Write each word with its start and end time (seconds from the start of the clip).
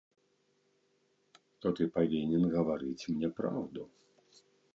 То 1.65 1.73
ты 1.81 1.87
павінен 1.99 2.43
гаварыць 2.55 3.07
мне 3.19 3.29
праўду. 3.43 3.81